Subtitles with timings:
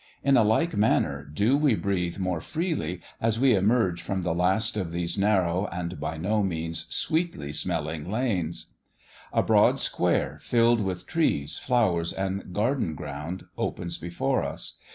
[0.23, 4.75] In a like manner, do we breathe more freely as we emerge from the last
[4.75, 8.73] of these narrow, and by no means sweetly smelling lanes.
[9.31, 14.79] A broad square, filled with trees, flowers, and garden ground, opens before us.